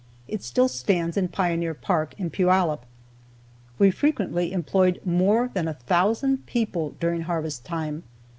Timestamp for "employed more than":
4.51-5.67